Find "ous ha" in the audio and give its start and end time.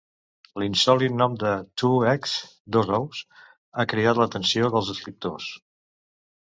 3.01-3.89